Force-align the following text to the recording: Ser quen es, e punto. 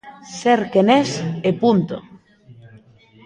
Ser 0.39 0.59
quen 0.71 0.87
es, 1.01 1.09
e 1.49 1.51
punto. 1.61 1.97